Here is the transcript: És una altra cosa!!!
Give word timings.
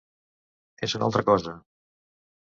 És 0.87 0.95
una 0.99 1.05
altra 1.07 1.23
cosa!!! 1.27 1.53